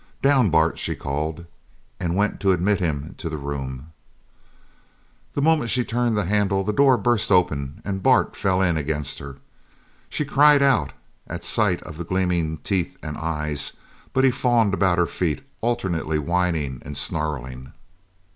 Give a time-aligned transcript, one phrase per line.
[0.23, 1.45] "Down, Bart!" she called,
[1.99, 3.93] and went to admit him to the room.
[5.33, 9.19] The moment she turned the handle the door burst open and Bart fell in against
[9.19, 9.35] her.
[10.09, 10.91] She cried out
[11.27, 13.73] at sight of the gleaming teeth and eyes,
[14.11, 17.71] but he fawned about her feet, alternately whining and snarling.